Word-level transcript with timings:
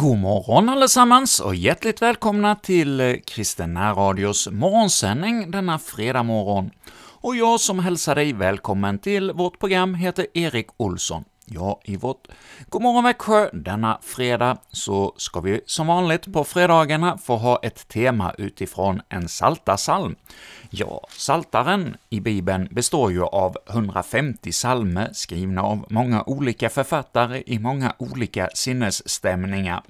God 0.00 0.18
morgon 0.18 0.68
allesammans 0.68 1.40
och 1.40 1.54
hjärtligt 1.54 2.02
välkomna 2.02 2.54
till 2.54 3.00
eh, 3.00 3.14
Kristen 3.26 3.78
Radios 3.78 4.48
morgonsändning 4.50 5.50
denna 5.50 5.78
fredag 5.78 6.22
morgon. 6.22 6.70
Och 7.20 7.36
jag 7.36 7.60
som 7.60 7.78
hälsar 7.78 8.14
dig 8.14 8.32
välkommen 8.32 8.98
till 8.98 9.32
vårt 9.32 9.58
program 9.58 9.94
heter 9.94 10.26
Erik 10.34 10.66
Olsson. 10.76 11.24
Ja, 11.50 11.80
i 11.84 11.96
vårt 11.96 12.28
Godmorgon 12.68 13.04
Växjö 13.04 13.50
denna 13.52 13.98
fredag 14.02 14.58
så 14.70 15.14
ska 15.16 15.40
vi 15.40 15.60
som 15.66 15.86
vanligt 15.86 16.32
på 16.32 16.44
fredagarna 16.44 17.18
få 17.18 17.36
ha 17.36 17.60
ett 17.62 17.88
tema 17.88 18.34
utifrån 18.38 19.00
en 19.08 19.28
saltasalm. 19.28 20.16
Ja, 20.70 21.06
saltaren 21.10 21.96
i 22.10 22.20
Bibeln 22.20 22.68
består 22.70 23.12
ju 23.12 23.22
av 23.22 23.56
150 23.70 24.52
salmer 24.52 25.10
skrivna 25.12 25.62
av 25.62 25.86
många 25.88 26.22
olika 26.26 26.68
författare 26.68 27.42
i 27.46 27.58
många 27.58 27.94
olika 27.98 28.48
sinnesstämningar. 28.54 29.82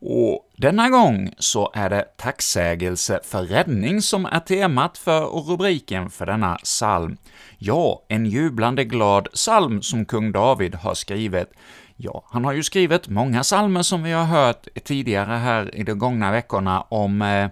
Och 0.00 0.50
denna 0.56 0.88
gång 0.88 1.30
så 1.38 1.70
är 1.74 1.90
det 1.90 2.04
tacksägelse 2.16 3.20
för 3.24 3.42
räddning 3.42 4.02
som 4.02 4.26
är 4.26 4.40
temat 4.40 4.98
för 4.98 5.34
och 5.34 5.48
rubriken 5.48 6.10
för 6.10 6.26
denna 6.26 6.54
psalm. 6.54 7.16
Ja, 7.58 8.02
en 8.08 8.26
jublande 8.26 8.84
glad 8.84 9.28
psalm 9.32 9.82
som 9.82 10.04
kung 10.04 10.32
David 10.32 10.74
har 10.74 10.94
skrivit. 10.94 11.48
Ja, 11.96 12.22
han 12.30 12.44
har 12.44 12.52
ju 12.52 12.62
skrivit 12.62 13.08
många 13.08 13.42
psalmer 13.42 13.82
som 13.82 14.02
vi 14.02 14.12
har 14.12 14.24
hört 14.24 14.68
tidigare 14.84 15.32
här 15.32 15.74
i 15.74 15.82
de 15.82 15.98
gångna 15.98 16.30
veckorna 16.30 16.80
om 16.80 17.22
eh, 17.22 17.48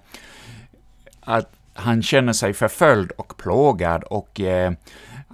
att 1.20 1.50
han 1.74 2.02
känner 2.02 2.32
sig 2.32 2.52
förföljd 2.54 3.10
och 3.10 3.36
plågad 3.36 4.04
och 4.04 4.40
eh, 4.40 4.72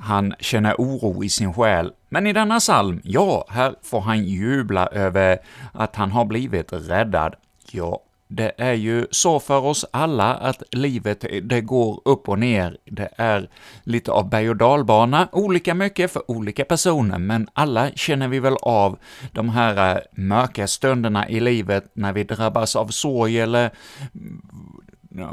han 0.01 0.35
känner 0.41 0.75
oro 0.79 1.25
i 1.25 1.29
sin 1.29 1.55
själ. 1.55 1.93
Men 2.09 2.27
i 2.27 2.33
denna 2.33 2.59
psalm, 2.59 3.01
ja, 3.05 3.45
här 3.49 3.75
får 3.83 4.01
han 4.01 4.25
jubla 4.25 4.87
över 4.87 5.39
att 5.73 5.97
han 5.97 6.11
har 6.11 6.25
blivit 6.25 6.73
räddad. 6.73 7.35
Ja, 7.71 8.03
det 8.33 8.53
är 8.57 8.73
ju 8.73 9.07
så 9.11 9.41
för 9.41 9.65
oss 9.65 9.85
alla 9.91 10.35
att 10.35 10.63
livet, 10.73 11.25
det 11.43 11.61
går 11.61 12.01
upp 12.05 12.29
och 12.29 12.39
ner. 12.39 12.77
Det 12.85 13.09
är 13.17 13.49
lite 13.85 14.13
av 14.13 14.31
berg 14.31 14.51
och 14.51 14.57
dalbana, 14.57 15.29
olika 15.33 15.75
mycket 15.75 16.13
för 16.13 16.31
olika 16.31 16.65
personer, 16.65 17.19
men 17.19 17.49
alla 17.53 17.91
känner 17.91 18.29
vi 18.29 18.41
väl 18.41 18.57
av 18.63 18.99
de 19.33 19.49
här 19.49 19.97
eh, 19.97 20.03
mörka 20.13 20.67
stunderna 20.67 21.29
i 21.29 21.41
livet 21.41 21.91
när 21.95 22.13
vi 22.13 22.25
drabbas 22.25 22.77
av 22.77 22.89
sorg 22.89 23.41
eller 23.41 23.71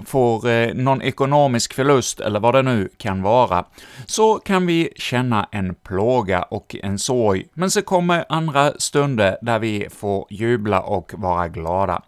får 0.05 0.49
eh, 0.49 0.73
någon 0.73 1.01
ekonomisk 1.01 1.73
förlust 1.73 2.19
eller 2.19 2.39
vad 2.39 2.55
det 2.55 2.61
nu 2.61 2.89
kan 2.97 3.21
vara, 3.21 3.65
så 4.05 4.39
kan 4.39 4.65
vi 4.65 4.93
känna 4.95 5.49
en 5.51 5.75
plåga 5.75 6.41
och 6.41 6.75
en 6.83 6.99
sorg, 6.99 7.47
men 7.53 7.71
så 7.71 7.81
kommer 7.81 8.25
andra 8.29 8.71
stunder 8.79 9.37
där 9.41 9.59
vi 9.59 9.87
får 9.89 10.27
jubla 10.29 10.81
och 10.81 11.13
vara 11.17 11.47
glada. 11.47 12.01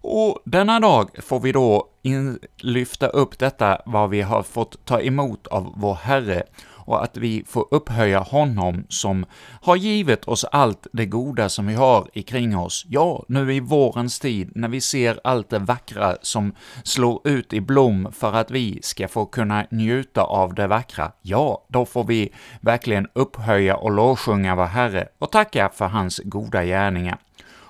Och 0.00 0.38
denna 0.44 0.80
dag 0.80 1.10
får 1.22 1.40
vi 1.40 1.52
då 1.52 1.88
in, 2.02 2.38
lyfta 2.56 3.06
upp 3.06 3.38
detta, 3.38 3.82
vad 3.86 4.10
vi 4.10 4.22
har 4.22 4.42
fått 4.42 4.84
ta 4.84 5.00
emot 5.00 5.46
av 5.46 5.72
vår 5.76 5.94
Herre, 5.94 6.42
och 6.88 7.04
att 7.04 7.16
vi 7.16 7.44
får 7.46 7.66
upphöja 7.70 8.18
honom 8.18 8.84
som 8.88 9.26
har 9.62 9.76
givit 9.76 10.24
oss 10.24 10.44
allt 10.44 10.86
det 10.92 11.06
goda 11.06 11.48
som 11.48 11.66
vi 11.66 11.74
har 11.74 12.08
ikring 12.12 12.56
oss. 12.56 12.84
Ja, 12.88 13.24
nu 13.28 13.54
i 13.54 13.60
vårens 13.60 14.20
tid, 14.20 14.50
när 14.54 14.68
vi 14.68 14.80
ser 14.80 15.20
allt 15.24 15.50
det 15.50 15.58
vackra 15.58 16.16
som 16.22 16.52
slår 16.84 17.28
ut 17.28 17.52
i 17.52 17.60
blom 17.60 18.08
för 18.12 18.32
att 18.32 18.50
vi 18.50 18.78
ska 18.82 19.08
få 19.08 19.26
kunna 19.26 19.66
njuta 19.70 20.22
av 20.22 20.54
det 20.54 20.66
vackra, 20.66 21.12
ja, 21.22 21.66
då 21.68 21.84
får 21.84 22.04
vi 22.04 22.32
verkligen 22.60 23.08
upphöja 23.12 23.76
och 23.76 23.90
lovsjunga 23.90 24.56
vår 24.56 24.64
Herre 24.64 25.08
och 25.18 25.32
tacka 25.32 25.70
för 25.74 25.86
hans 25.86 26.20
goda 26.24 26.64
gärningar. 26.64 27.18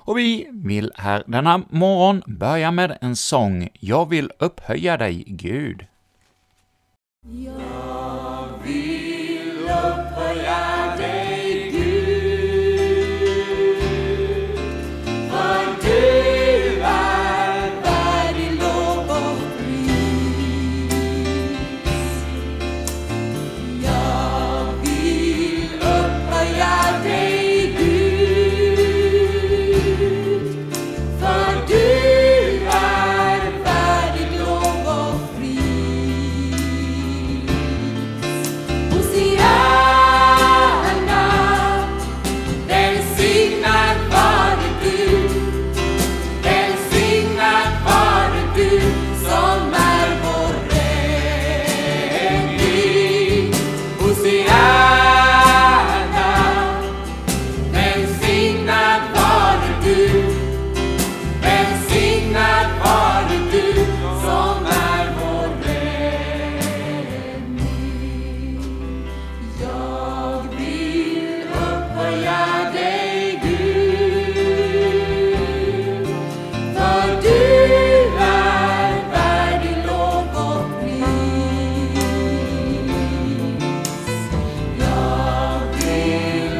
Och 0.09 0.19
vi 0.19 0.48
vill 0.53 0.93
här 0.94 1.25
denna 1.26 1.62
morgon 1.70 2.22
börja 2.26 2.70
med 2.70 2.98
en 3.00 3.16
sång 3.16 3.69
”Jag 3.81 4.09
vill 4.09 4.31
upphöja 4.38 4.97
dig, 4.97 5.25
Gud”. 5.26 5.87
Ja. 7.22 8.38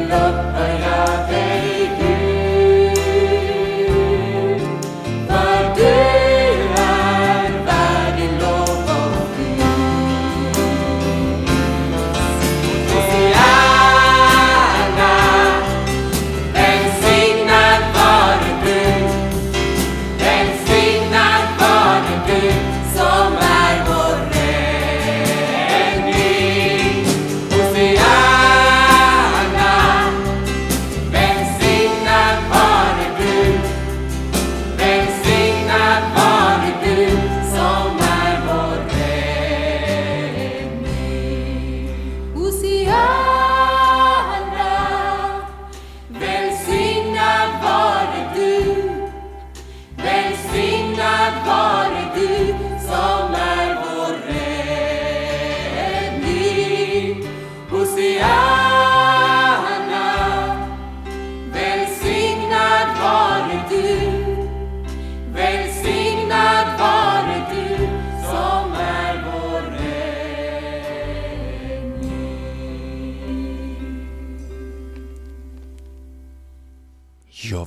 love. 0.09 0.48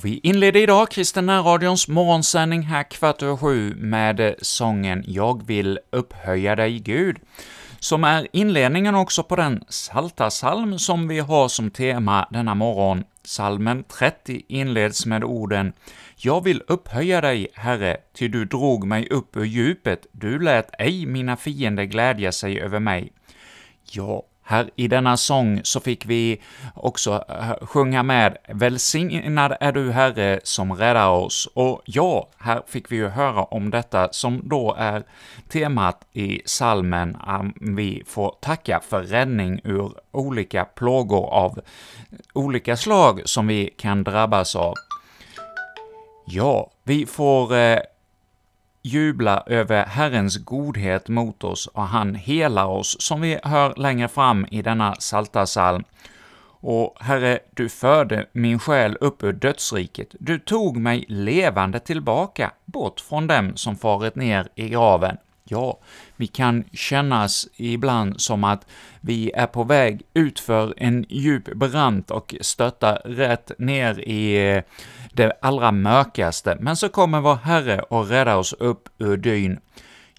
Vi 0.03 0.19
inleder 0.23 0.59
idag 0.59 0.91
Kristen 0.91 1.29
radions 1.43 1.87
morgonsändning 1.87 2.61
här 2.61 2.83
kvart 2.83 3.21
över 3.21 3.37
sju 3.37 3.75
med 3.75 4.35
sången 4.41 5.03
”Jag 5.07 5.47
vill 5.47 5.79
upphöja 5.91 6.55
dig, 6.55 6.79
Gud”, 6.79 7.17
som 7.79 8.03
är 8.03 8.27
inledningen 8.33 8.95
också 8.95 9.23
på 9.23 9.35
den 9.35 9.63
Saltarsalm 9.69 10.79
som 10.79 11.07
vi 11.07 11.19
har 11.19 11.47
som 11.47 11.71
tema 11.71 12.27
denna 12.31 12.55
morgon. 12.55 13.03
Salmen 13.23 13.83
30 13.83 14.41
inleds 14.47 15.05
med 15.05 15.23
orden 15.23 15.73
”Jag 16.15 16.43
vill 16.43 16.61
upphöja 16.67 17.21
dig, 17.21 17.47
Herre, 17.53 17.97
ty 18.17 18.27
du 18.27 18.45
drog 18.45 18.87
mig 18.87 19.07
upp 19.09 19.37
ur 19.37 19.45
djupet, 19.45 20.07
du 20.11 20.39
lät 20.39 20.69
ej 20.79 21.05
mina 21.05 21.37
fiender 21.37 21.83
glädja 21.83 22.31
sig 22.31 22.61
över 22.61 22.79
mig.” 22.79 23.11
Ja, 23.91 24.23
här 24.43 24.69
i 24.75 24.87
denna 24.87 25.17
sång 25.17 25.61
så 25.63 25.79
fick 25.79 26.05
vi 26.05 26.41
också 26.75 27.23
eh, 27.29 27.65
sjunga 27.67 28.03
med 28.03 28.37
”Välsignad 28.47 29.57
är 29.59 29.71
du, 29.71 29.91
Herre, 29.91 30.39
som 30.43 30.73
räddar 30.73 31.09
oss”, 31.09 31.49
och 31.53 31.81
ja, 31.85 32.29
här 32.37 32.61
fick 32.67 32.91
vi 32.91 32.95
ju 32.95 33.07
höra 33.07 33.43
om 33.43 33.69
detta 33.69 34.09
som 34.11 34.41
då 34.43 34.75
är 34.77 35.03
temat 35.49 36.01
i 36.13 36.41
salmen, 36.45 37.17
vi 37.61 38.03
får 38.07 38.35
tacka 38.41 38.81
för 38.89 39.03
räddning 39.03 39.61
ur 39.63 39.91
olika 40.11 40.65
plågor 40.65 41.33
av 41.33 41.59
olika 42.33 42.77
slag 42.77 43.21
som 43.25 43.47
vi 43.47 43.73
kan 43.77 44.03
drabbas 44.03 44.55
av. 44.55 44.73
Ja, 46.25 46.71
vi 46.83 47.05
får 47.05 47.55
eh, 47.55 47.79
jubla 48.83 49.43
över 49.45 49.85
Herrens 49.85 50.37
godhet 50.37 51.07
mot 51.07 51.43
oss 51.43 51.67
och 51.67 51.83
han 51.83 52.15
helar 52.15 52.65
oss, 52.65 52.95
som 52.99 53.21
vi 53.21 53.39
hör 53.43 53.73
längre 53.75 54.07
fram 54.07 54.45
i 54.51 54.61
denna 54.61 54.91
Psaltarpsalm. 54.91 55.83
Och 56.65 56.97
Herre, 56.99 57.39
du 57.53 57.69
förde 57.69 58.25
min 58.31 58.59
själ 58.59 58.97
upp 59.01 59.23
ur 59.23 59.33
dödsriket, 59.33 60.15
du 60.19 60.39
tog 60.39 60.77
mig 60.77 61.05
levande 61.07 61.79
tillbaka, 61.79 62.51
bort 62.65 62.99
från 62.99 63.27
dem 63.27 63.55
som 63.55 63.75
farit 63.75 64.15
ner 64.15 64.47
i 64.55 64.69
graven. 64.69 65.17
Ja, 65.43 65.79
vi 66.15 66.27
kan 66.27 66.63
kännas 66.73 67.47
ibland 67.55 68.21
som 68.21 68.43
att 68.43 68.67
vi 69.01 69.31
är 69.31 69.47
på 69.47 69.63
väg 69.63 70.01
utför 70.13 70.73
en 70.77 71.05
djup 71.09 71.53
brant 71.53 72.11
och 72.11 72.35
stötta 72.41 72.95
rätt 72.95 73.51
ner 73.57 73.99
i 73.99 74.61
det 75.13 75.31
allra 75.41 75.71
mörkaste, 75.71 76.57
men 76.59 76.75
så 76.75 76.89
kommer 76.89 77.21
vår 77.21 77.35
Herre 77.35 77.79
och 77.79 78.07
räddar 78.07 78.37
oss 78.37 78.53
upp 78.53 78.89
ur 78.97 79.17
dyn. 79.17 79.59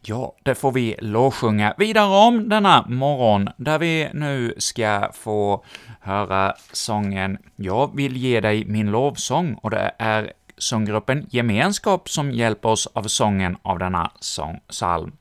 Ja, 0.02 0.34
det 0.42 0.54
får 0.54 0.72
vi 0.72 0.96
lovsjunga 0.98 1.74
vidare 1.78 2.26
om 2.26 2.48
denna 2.48 2.84
morgon, 2.88 3.48
där 3.56 3.78
vi 3.78 4.10
nu 4.14 4.54
ska 4.58 5.10
få 5.12 5.64
höra 6.00 6.54
sången 6.72 7.38
”Jag 7.56 7.96
vill 7.96 8.16
ge 8.16 8.40
dig 8.40 8.64
min 8.64 8.90
lovsång” 8.90 9.54
och 9.54 9.70
det 9.70 9.92
är 9.98 10.32
sånggruppen 10.58 11.26
Gemenskap 11.30 12.08
som 12.08 12.30
hjälper 12.30 12.68
oss 12.68 12.88
av 12.94 13.02
sången 13.02 13.56
av 13.62 13.78
denna 13.78 14.10
sång, 14.20 14.60
psalm. 14.68 15.12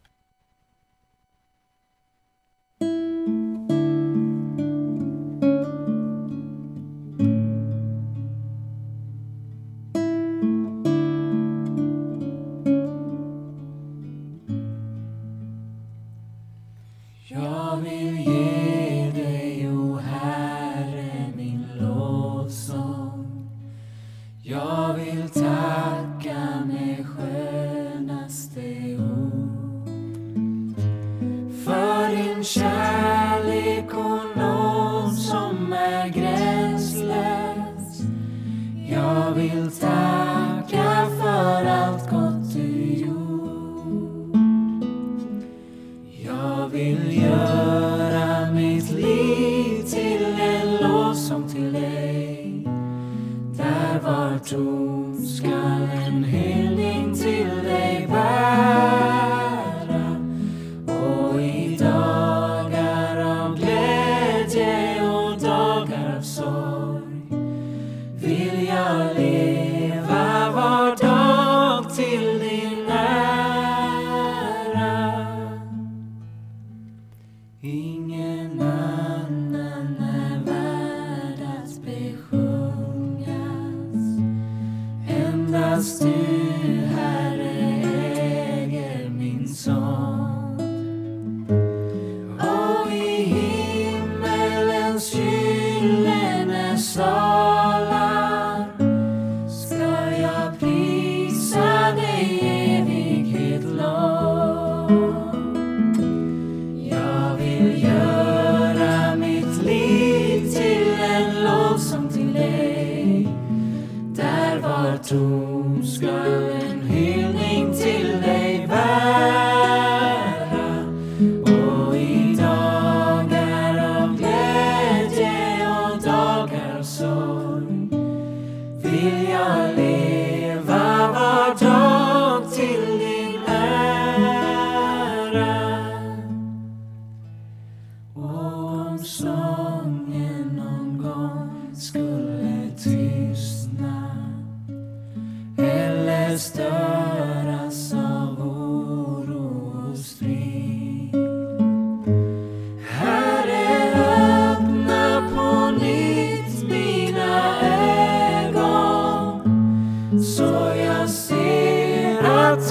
Där 54.49 54.57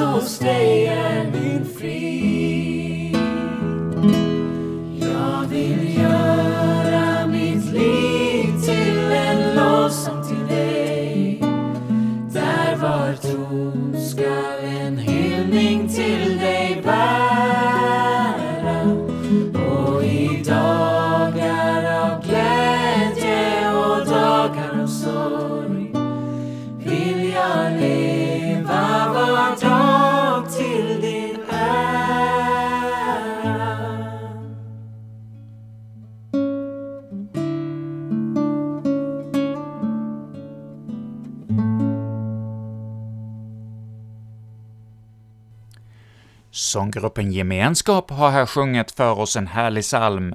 ser 0.02 0.08
att 0.08 0.14
hos 0.14 0.38
dig 0.38 0.86
är 0.86 1.30
Sånggruppen 46.72 47.32
Gemenskap 47.32 48.10
har 48.10 48.30
här 48.30 48.46
sjungit 48.46 48.90
för 48.90 49.18
oss 49.18 49.36
en 49.36 49.46
härlig 49.46 49.82
psalm, 49.82 50.34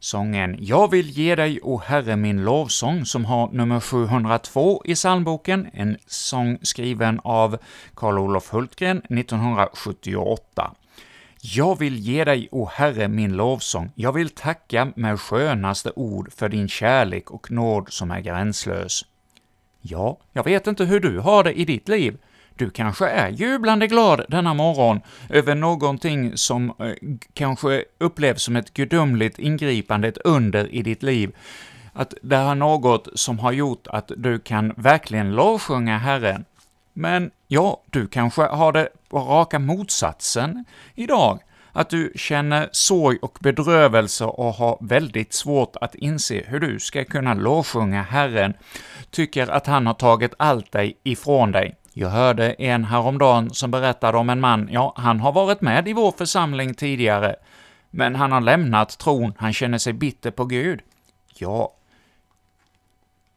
sången 0.00 0.56
”Jag 0.58 0.90
vill 0.90 1.10
ge 1.10 1.34
dig, 1.34 1.60
o 1.62 1.82
Herre, 1.86 2.16
min 2.16 2.44
lovsång” 2.44 3.04
som 3.04 3.24
har 3.24 3.48
nummer 3.52 3.80
702 3.80 4.82
i 4.84 4.94
psalmboken, 4.94 5.68
en 5.72 5.96
sång 6.06 6.58
skriven 6.62 7.20
av 7.24 7.58
Karl 7.94 8.18
Olof 8.18 8.52
Hultgren 8.52 8.98
1978. 8.98 10.74
Jag 11.40 11.78
vill 11.78 11.96
ge 11.98 12.24
dig, 12.24 12.48
o 12.50 12.68
Herre, 12.72 13.08
min 13.08 13.32
lovsång, 13.36 13.90
jag 13.94 14.12
vill 14.12 14.30
tacka 14.30 14.92
med 14.96 15.20
skönaste 15.20 15.92
ord 15.96 16.32
för 16.32 16.48
din 16.48 16.68
kärlek 16.68 17.30
och 17.30 17.50
nåd 17.50 17.92
som 17.92 18.10
är 18.10 18.20
gränslös. 18.20 19.04
Ja, 19.80 20.18
jag 20.32 20.44
vet 20.44 20.66
inte 20.66 20.84
hur 20.84 21.00
du 21.00 21.18
har 21.18 21.44
det 21.44 21.52
i 21.52 21.64
ditt 21.64 21.88
liv, 21.88 22.18
du 22.56 22.70
kanske 22.70 23.08
är 23.08 23.28
jublande 23.28 23.86
glad 23.86 24.24
denna 24.28 24.54
morgon 24.54 25.00
över 25.28 25.54
någonting 25.54 26.36
som 26.36 26.74
eh, 26.78 27.16
kanske 27.32 27.84
upplevs 27.98 28.42
som 28.42 28.56
ett 28.56 28.74
gudomligt 28.74 29.38
ingripande, 29.38 30.08
ett 30.08 30.18
under 30.24 30.74
i 30.74 30.82
ditt 30.82 31.02
liv. 31.02 31.36
Att 31.92 32.14
det 32.22 32.36
är 32.36 32.54
något 32.54 33.08
som 33.14 33.38
har 33.38 33.52
gjort 33.52 33.86
att 33.86 34.12
du 34.16 34.38
kan 34.38 34.72
verkligen 34.76 35.32
lovsjunga 35.32 35.98
Herren. 35.98 36.44
Men 36.92 37.30
ja, 37.48 37.82
du 37.90 38.06
kanske 38.06 38.42
har 38.42 38.72
det 38.72 38.88
på 39.08 39.18
raka 39.18 39.58
motsatsen 39.58 40.64
idag, 40.94 41.40
att 41.72 41.90
du 41.90 42.12
känner 42.16 42.68
sorg 42.72 43.18
och 43.22 43.38
bedrövelse 43.40 44.24
och 44.24 44.54
har 44.54 44.78
väldigt 44.80 45.32
svårt 45.32 45.76
att 45.80 45.94
inse 45.94 46.44
hur 46.46 46.60
du 46.60 46.80
ska 46.80 47.04
kunna 47.04 47.34
lovsjunga 47.34 48.02
Herren, 48.02 48.54
tycker 49.10 49.46
att 49.46 49.66
han 49.66 49.86
har 49.86 49.94
tagit 49.94 50.34
allt 50.36 50.72
dig 50.72 50.96
ifrån 51.02 51.52
dig. 51.52 51.74
Jag 51.96 52.08
hörde 52.08 52.52
en 52.52 52.84
häromdagen 52.84 53.50
som 53.50 53.70
berättade 53.70 54.18
om 54.18 54.30
en 54.30 54.40
man, 54.40 54.68
ja, 54.70 54.94
han 54.96 55.20
har 55.20 55.32
varit 55.32 55.60
med 55.60 55.88
i 55.88 55.92
vår 55.92 56.12
församling 56.12 56.74
tidigare, 56.74 57.36
men 57.90 58.14
han 58.14 58.32
har 58.32 58.40
lämnat 58.40 58.98
tron, 58.98 59.34
han 59.38 59.52
känner 59.52 59.78
sig 59.78 59.92
bitter 59.92 60.30
på 60.30 60.44
Gud. 60.44 60.80
Ja, 61.38 61.72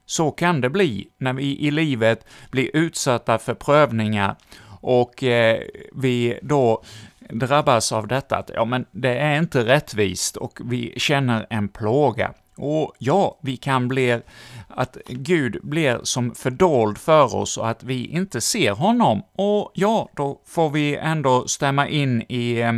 så 0.06 0.32
kan 0.32 0.62
det 0.62 0.70
bli 0.70 1.10
när 1.18 1.34
vi 1.34 1.60
i 1.60 1.72
livet 1.72 2.26
blir 2.52 2.70
utsatta 2.74 3.38
för 3.38 3.54
prövningar 3.54 4.36
och 4.82 5.24
eh, 5.24 5.62
vi 5.92 6.40
då 6.42 6.84
drabbas 7.30 7.92
av 7.92 8.08
detta 8.08 8.38
att 8.38 8.52
ja, 8.54 8.66
men 8.66 8.86
det 8.92 9.18
är 9.18 9.38
inte 9.38 9.66
rättvist 9.66 10.38
och 10.38 10.60
vi 10.64 10.94
känner 10.98 11.48
en 11.50 11.68
plåga. 11.68 12.34
Och 12.58 12.94
ja, 13.00 13.40
vi 13.42 13.58
kan 13.58 13.88
bli, 13.88 14.22
att 14.68 14.98
Gud 15.08 15.58
blir 15.64 16.00
som 16.04 16.36
fördold 16.36 16.98
för 16.98 17.36
oss 17.36 17.58
och 17.58 17.70
att 17.70 17.84
vi 17.84 18.06
inte 18.06 18.42
ser 18.42 18.72
honom. 18.72 19.24
Och 19.36 19.72
ja, 19.74 20.10
då 20.16 20.42
får 20.46 20.70
vi 20.70 20.96
ändå 20.96 21.48
stämma 21.48 21.88
in 21.88 22.22
i 22.30 22.60
eh, 22.60 22.74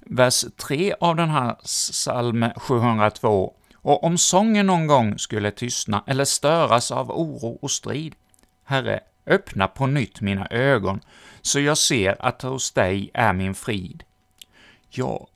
vers 0.00 0.44
3 0.56 0.94
av 1.00 1.16
den 1.16 1.30
här 1.30 1.54
psalm 1.54 2.44
702. 2.56 3.54
Och 3.74 4.04
om 4.04 4.18
sången 4.18 4.66
någon 4.66 4.86
gång 4.86 5.18
skulle 5.18 5.50
tystna 5.50 6.04
eller 6.06 6.24
störas 6.24 6.90
av 6.90 7.10
oro 7.10 7.58
och 7.62 7.70
strid, 7.70 8.14
Herre, 8.64 9.00
öppna 9.26 9.68
på 9.68 9.86
nytt 9.86 10.20
mina 10.20 10.46
ögon, 10.50 11.00
så 11.42 11.60
jag 11.60 11.78
ser 11.78 12.16
att 12.26 12.42
hos 12.42 12.72
dig 12.72 13.10
är 13.14 13.32
min 13.32 13.54
frid. 13.54 14.02
Ja, 14.90 15.26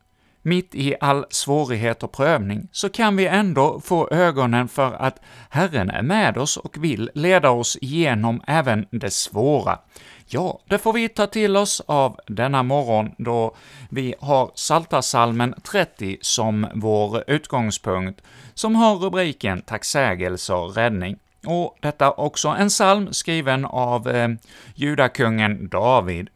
mitt 0.43 0.75
i 0.75 0.95
all 1.01 1.25
svårighet 1.31 2.03
och 2.03 2.13
prövning, 2.13 2.69
så 2.73 2.89
kan 2.89 3.17
vi 3.17 3.27
ändå 3.27 3.81
få 3.81 4.09
ögonen 4.11 4.69
för 4.69 4.93
att 4.93 5.21
Herren 5.51 5.91
är 5.91 6.03
med 6.03 6.39
oss 6.39 6.57
och 6.57 6.85
vill 6.85 7.11
leda 7.15 7.51
oss 7.51 7.79
igenom 7.81 8.43
även 8.47 8.87
det 8.91 9.11
svåra. 9.11 9.79
Ja, 10.27 10.61
det 10.69 10.79
får 10.79 10.93
vi 10.93 11.09
ta 11.09 11.27
till 11.27 11.57
oss 11.57 11.83
av 11.87 12.17
denna 12.27 12.63
morgon, 12.63 13.11
då 13.19 13.55
vi 13.91 14.15
har 14.21 14.51
Saltasalmen 14.55 15.55
30 15.63 16.19
som 16.21 16.67
vår 16.75 17.25
utgångspunkt, 17.27 18.21
som 18.55 18.77
har 18.77 18.95
rubriken 18.95 19.63
”Tacksägelse 19.63 20.55
och 20.55 20.77
räddning”. 20.77 21.17
Och 21.47 21.79
detta 21.81 22.11
också 22.11 22.49
en 22.49 22.69
psalm 22.69 23.13
skriven 23.13 23.65
av 23.65 24.09
eh, 24.09 24.29
judakungen 24.75 25.69
David 25.69 26.29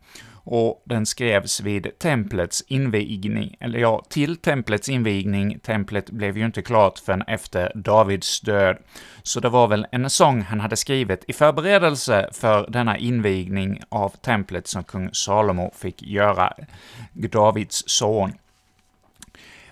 och 0.46 0.82
den 0.84 1.06
skrevs 1.06 1.60
vid 1.60 1.98
templets 1.98 2.64
invigning, 2.66 3.56
eller 3.60 3.78
ja, 3.78 4.02
till 4.08 4.36
templets 4.36 4.88
invigning. 4.88 5.58
Templet 5.58 6.10
blev 6.10 6.38
ju 6.38 6.44
inte 6.46 6.62
klart 6.62 6.98
förrän 6.98 7.22
efter 7.22 7.72
Davids 7.74 8.40
död, 8.40 8.76
så 9.22 9.40
det 9.40 9.48
var 9.48 9.68
väl 9.68 9.86
en 9.92 10.10
sång 10.10 10.40
han 10.40 10.60
hade 10.60 10.76
skrivit 10.76 11.24
i 11.28 11.32
förberedelse 11.32 12.28
för 12.32 12.70
denna 12.70 12.98
invigning 12.98 13.82
av 13.88 14.08
templet 14.08 14.66
som 14.66 14.84
kung 14.84 15.10
Salomo 15.12 15.72
fick 15.76 16.02
göra, 16.02 16.52
Davids 17.12 17.84
son. 17.86 18.32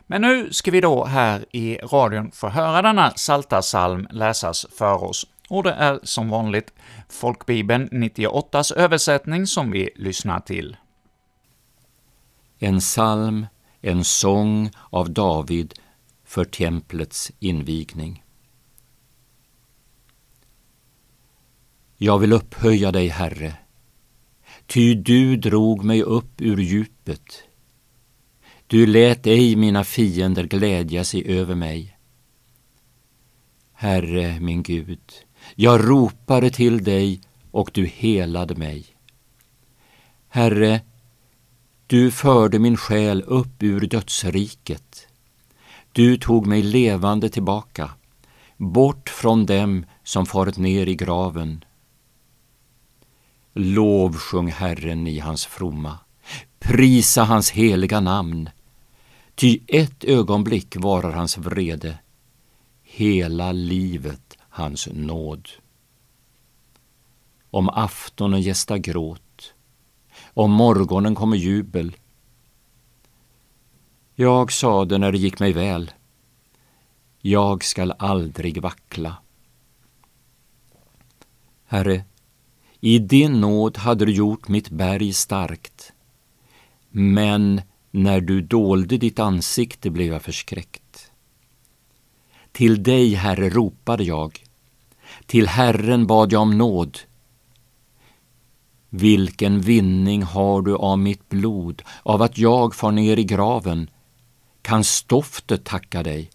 Men 0.06 0.22
nu 0.22 0.52
ska 0.52 0.70
vi 0.70 0.80
då 0.80 1.04
här 1.04 1.44
i 1.50 1.76
radion 1.76 2.30
få 2.30 2.48
höra 2.48 2.82
denna 2.82 3.10
salta 3.10 3.62
salm 3.62 4.06
läsas 4.10 4.66
för 4.78 5.04
oss, 5.04 5.26
och 5.54 5.62
det 5.62 5.72
är 5.72 6.00
som 6.02 6.28
vanligt 6.28 6.72
Folkbibeln 7.08 7.88
98s 7.88 8.74
översättning 8.74 9.46
som 9.46 9.70
vi 9.70 9.90
lyssnar 9.96 10.40
till. 10.40 10.76
En 12.58 12.80
psalm, 12.80 13.46
en 13.80 14.04
sång 14.04 14.70
av 14.90 15.10
David 15.10 15.74
för 16.24 16.44
templets 16.44 17.32
invigning. 17.38 18.24
Jag 21.96 22.18
vill 22.18 22.32
upphöja 22.32 22.92
dig, 22.92 23.08
Herre, 23.08 23.54
ty 24.66 24.94
du 24.94 25.36
drog 25.36 25.84
mig 25.84 26.02
upp 26.02 26.40
ur 26.40 26.56
djupet. 26.56 27.42
Du 28.66 28.86
lät 28.86 29.26
ej 29.26 29.56
mina 29.56 29.84
fiender 29.84 30.44
glädja 30.44 31.04
sig 31.04 31.38
över 31.38 31.54
mig. 31.54 31.98
Herre, 33.72 34.40
min 34.40 34.62
Gud, 34.62 35.23
jag 35.54 35.90
ropade 35.90 36.50
till 36.50 36.84
dig 36.84 37.20
och 37.50 37.70
du 37.72 37.86
helade 37.86 38.54
mig. 38.54 38.84
Herre, 40.28 40.80
du 41.86 42.10
förde 42.10 42.58
min 42.58 42.76
själ 42.76 43.22
upp 43.22 43.62
ur 43.62 43.80
dödsriket. 43.80 45.06
Du 45.92 46.16
tog 46.16 46.46
mig 46.46 46.62
levande 46.62 47.28
tillbaka, 47.28 47.90
bort 48.56 49.08
från 49.08 49.46
dem 49.46 49.86
som 50.02 50.26
farit 50.26 50.56
ner 50.56 50.86
i 50.86 50.94
graven. 50.94 51.64
Lovsjung 53.52 54.48
Herren 54.50 55.06
i 55.06 55.18
hans 55.18 55.46
fromma, 55.46 55.98
prisa 56.58 57.24
hans 57.24 57.50
heliga 57.50 58.00
namn. 58.00 58.50
Ty 59.34 59.58
ett 59.68 60.04
ögonblick 60.04 60.76
varar 60.76 61.12
hans 61.12 61.38
vrede, 61.38 61.98
hela 62.82 63.52
livet 63.52 64.23
hans 64.54 64.88
nåd. 64.92 65.48
Om 67.50 67.68
aftonen 67.68 68.40
gästar 68.40 68.78
gråt, 68.78 69.54
om 70.34 70.50
morgonen 70.50 71.14
kommer 71.14 71.36
jubel. 71.36 71.96
Jag 74.14 74.52
sade 74.52 74.98
när 74.98 75.12
det 75.12 75.18
gick 75.18 75.40
mig 75.40 75.52
väl, 75.52 75.90
jag 77.20 77.64
skall 77.64 77.92
aldrig 77.98 78.62
vackla. 78.62 79.16
Herre, 81.64 82.04
i 82.80 82.98
din 82.98 83.40
nåd 83.40 83.76
hade 83.76 84.04
du 84.04 84.12
gjort 84.12 84.48
mitt 84.48 84.70
berg 84.70 85.12
starkt, 85.12 85.92
men 86.90 87.62
när 87.90 88.20
du 88.20 88.40
dolde 88.40 88.96
ditt 88.96 89.18
ansikte 89.18 89.90
blev 89.90 90.12
jag 90.12 90.22
förskräckt. 90.22 91.10
Till 92.54 92.82
dig, 92.82 93.14
Herre, 93.14 93.50
ropade 93.50 94.04
jag. 94.04 94.43
Till 95.26 95.48
Herren 95.48 96.06
bad 96.06 96.32
jag 96.32 96.42
om 96.42 96.58
nåd. 96.58 96.98
Vilken 98.88 99.60
vinning 99.60 100.22
har 100.22 100.62
du 100.62 100.76
av 100.76 100.98
mitt 100.98 101.28
blod, 101.28 101.82
av 102.02 102.22
att 102.22 102.38
jag 102.38 102.74
far 102.74 102.92
ner 102.92 103.16
i 103.16 103.24
graven? 103.24 103.90
Kan 104.62 104.84
stoftet 104.84 105.64
tacka 105.64 106.02
dig? 106.02 106.30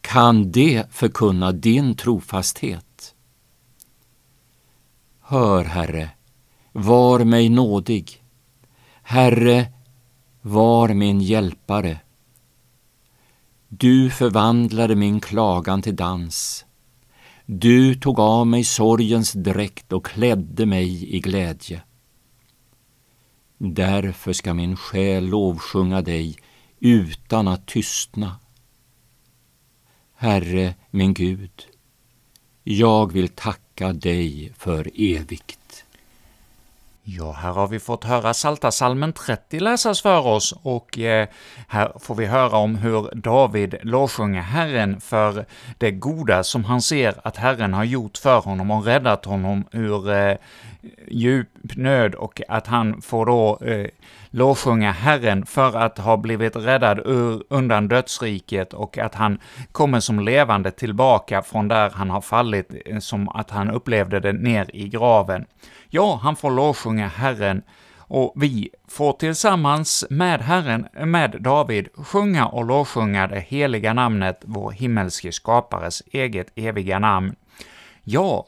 Kan 0.00 0.52
det 0.52 0.86
förkunna 0.90 1.52
din 1.52 1.94
trofasthet? 1.96 3.14
Hör, 5.20 5.64
Herre, 5.64 6.10
var 6.72 7.24
mig 7.24 7.48
nådig. 7.48 8.22
Herre, 9.02 9.72
var 10.40 10.88
min 10.88 11.20
hjälpare. 11.20 12.00
Du 13.68 14.10
förvandlade 14.10 14.96
min 14.96 15.20
klagan 15.20 15.82
till 15.82 15.96
dans. 15.96 16.64
Du 17.52 17.94
tog 17.94 18.20
av 18.20 18.46
mig 18.46 18.64
sorgens 18.64 19.32
dräkt 19.32 19.92
och 19.92 20.06
klädde 20.06 20.66
mig 20.66 21.16
i 21.16 21.20
glädje. 21.20 21.82
Därför 23.58 24.32
ska 24.32 24.54
min 24.54 24.76
själ 24.76 25.26
lovsjunga 25.26 26.02
dig 26.02 26.36
utan 26.80 27.48
att 27.48 27.66
tystna. 27.66 28.36
Herre, 30.14 30.74
min 30.90 31.14
Gud, 31.14 31.66
jag 32.64 33.12
vill 33.12 33.28
tacka 33.28 33.92
dig 33.92 34.52
för 34.56 34.90
evigt. 34.94 35.84
Ja, 37.02 37.32
här 37.32 37.52
har 37.52 37.68
vi 37.68 37.78
fått 37.78 38.04
höra 38.04 38.34
Saltasalmen 38.34 39.12
30 39.12 39.60
läsas 39.60 40.02
för 40.02 40.26
oss, 40.26 40.54
och 40.62 40.98
eh, 40.98 41.28
här 41.68 41.92
får 42.00 42.14
vi 42.14 42.26
höra 42.26 42.56
om 42.56 42.76
hur 42.76 43.10
David 43.14 43.74
lovsjunger 43.82 44.40
Herren 44.40 45.00
för 45.00 45.44
det 45.78 45.90
goda 45.90 46.44
som 46.44 46.64
han 46.64 46.82
ser 46.82 47.14
att 47.24 47.36
Herren 47.36 47.74
har 47.74 47.84
gjort 47.84 48.18
för 48.18 48.40
honom 48.40 48.70
och 48.70 48.84
räddat 48.84 49.24
honom 49.24 49.64
ur 49.72 50.10
eh, 50.10 50.36
djup 51.10 51.48
nöd, 51.76 52.14
och 52.14 52.40
att 52.48 52.66
han 52.66 53.02
får 53.02 53.26
då 53.26 53.58
eh, 53.66 53.86
lovsjunga 54.30 54.92
Herren 54.92 55.46
för 55.46 55.76
att 55.76 55.98
ha 55.98 56.16
blivit 56.16 56.56
räddad 56.56 56.98
ur, 56.98 57.42
undan 57.50 57.88
dödsriket 57.88 58.74
och 58.74 58.98
att 58.98 59.14
han 59.14 59.38
kommer 59.72 60.00
som 60.00 60.20
levande 60.20 60.70
tillbaka 60.70 61.42
från 61.42 61.68
där 61.68 61.90
han 61.90 62.10
har 62.10 62.20
fallit, 62.20 62.74
eh, 62.86 62.98
som 62.98 63.28
att 63.28 63.50
han 63.50 63.70
upplevde 63.70 64.20
det 64.20 64.32
ner 64.32 64.70
i 64.76 64.88
graven. 64.88 65.44
Ja, 65.88 66.20
han 66.22 66.36
får 66.36 66.50
lovsjunga 66.50 67.08
Herren, 67.08 67.62
och 67.98 68.32
vi 68.36 68.70
får 68.88 69.12
tillsammans 69.12 70.04
med 70.10 70.40
Herren, 70.40 70.86
med 71.04 71.36
David, 71.40 71.88
sjunga 71.94 72.46
och 72.46 72.64
lovsjunga 72.64 73.26
det 73.26 73.40
heliga 73.40 73.92
namnet, 73.92 74.40
vår 74.44 74.70
himmelske 74.70 75.32
skapares 75.32 76.02
eget 76.12 76.52
eviga 76.54 76.98
namn. 76.98 77.34
Ja, 78.04 78.46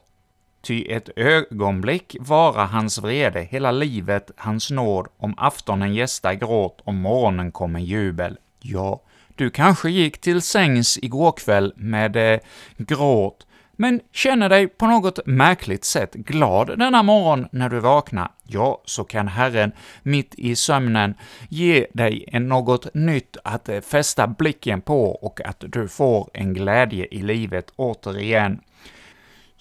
ty 0.63 0.85
ett 0.89 1.09
ögonblick 1.17 2.17
vara 2.21 2.65
hans 2.65 2.99
vrede, 2.99 3.41
hela 3.41 3.71
livet 3.71 4.31
hans 4.37 4.71
nåd, 4.71 5.07
om 5.17 5.35
aftonen 5.37 5.95
gästar 5.95 6.35
gråt, 6.35 6.81
om 6.85 6.97
morgonen 6.97 7.53
kommer 7.53 7.81
jubel. 7.81 8.39
Ja, 8.61 9.03
du 9.37 9.51
kanske 9.51 9.91
gick 9.91 10.21
till 10.21 10.43
sängs 10.43 10.99
igår 11.03 11.33
kväll 11.33 11.73
med 11.77 12.17
eh, 12.17 12.41
gråt, 12.77 13.47
men 13.77 14.01
känner 14.13 14.49
dig 14.49 14.69
på 14.69 14.87
något 14.87 15.27
märkligt 15.27 15.85
sätt 15.85 16.15
glad 16.15 16.79
denna 16.79 17.03
morgon 17.03 17.47
när 17.53 17.69
du 17.69 17.81
vaknar, 17.81 18.31
ja, 18.43 18.83
så 18.85 19.05
kan 19.05 19.29
Herren 19.29 19.73
mitt 20.03 20.35
i 20.35 20.57
sömnen 20.57 21.15
ge 21.49 21.87
dig 21.95 22.29
något 22.33 22.95
nytt 22.95 23.37
att 23.45 23.69
eh, 23.69 23.81
fästa 23.81 24.27
blicken 24.27 24.81
på 24.81 25.11
och 25.11 25.41
att 25.41 25.65
du 25.69 25.89
får 25.89 26.31
en 26.35 26.55
glädje 26.55 27.07
i 27.11 27.23
livet 27.23 27.73
återigen 27.77 28.61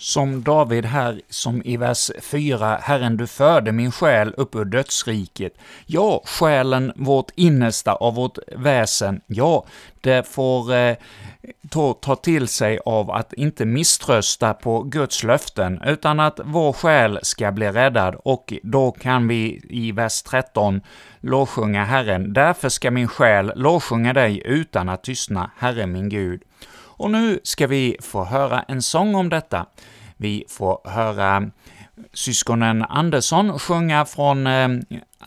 som 0.02 0.44
David 0.44 0.86
här, 0.86 1.22
som 1.30 1.62
i 1.66 1.78
vers 1.78 2.12
4, 2.22 2.78
”Herren, 2.82 3.18
du 3.18 3.28
förde 3.28 3.72
min 3.72 3.92
själ 3.92 4.34
upp 4.38 4.56
ur 4.56 4.66
dödsriket”. 4.66 5.54
Ja, 5.86 6.22
själen, 6.26 6.94
vårt 6.96 7.32
innersta 7.36 7.94
av 7.94 8.16
vårt 8.16 8.38
väsen, 8.56 9.22
ja, 9.28 9.66
det 10.02 10.28
får 10.28 10.74
eh, 10.74 10.96
ta, 11.70 11.94
ta 11.94 12.16
till 12.16 12.48
sig 12.48 12.80
av 12.86 13.12
att 13.12 13.34
inte 13.34 13.66
misströsta 13.66 14.54
på 14.54 14.84
Guds 14.84 15.24
löften, 15.24 15.82
utan 15.86 16.20
att 16.20 16.40
vår 16.44 16.74
själ 16.74 17.20
ska 17.24 17.52
bli 17.52 17.72
räddad, 17.72 18.16
och 18.16 18.54
då 18.64 18.92
kan 18.92 19.28
vi 19.28 19.62
i 19.70 19.92
vers 19.92 20.22
13 20.22 20.82
lovsjunga 21.20 21.86
Herren. 21.86 22.34
”Därför 22.34 22.70
ska 22.70 22.92
min 22.92 23.08
själ 23.08 23.52
lovsjunga 23.56 24.14
dig 24.14 24.42
utan 24.46 24.90
att 24.90 25.04
tystna, 25.04 25.52
Herre 25.58 25.88
min 25.88 26.10
Gud”. 26.10 26.42
Och 27.02 27.12
nu 27.12 27.40
ska 27.44 27.68
vi 27.68 27.98
få 28.02 28.24
höra 28.24 28.62
en 28.68 28.82
sång 28.82 29.16
om 29.16 29.30
detta. 29.30 29.66
Vi 30.18 30.46
får 30.50 30.90
höra 30.90 31.52
syskonen 32.14 32.84
Andersson 32.84 33.60
sjunga 33.60 34.06
från 34.06 34.48
eh, 34.48 34.70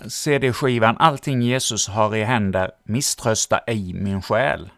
CD-skivan 0.09 0.97
”Allting 0.99 1.43
Jesus 1.43 1.89
har 1.89 2.17
i 2.17 2.25
händer, 2.25 2.71
misströsta 2.85 3.59
ej 3.59 3.93
min 3.95 4.23
själ”. 4.23 4.71